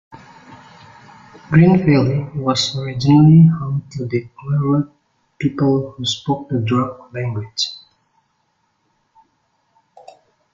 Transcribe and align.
Green 1.51 1.77
Valley 1.85 2.25
was 2.33 2.75
originally 2.75 3.47
home 3.59 3.87
to 3.91 4.07
the 4.07 4.27
Cabrogal 4.35 4.91
people 5.37 5.91
who 5.91 6.03
spoke 6.05 6.49
the 6.49 6.55
Darug 6.55 7.13
language. 7.13 7.67